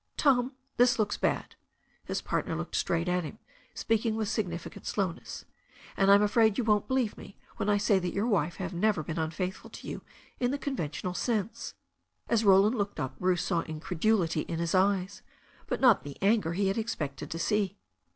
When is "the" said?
10.49-10.57, 16.03-16.17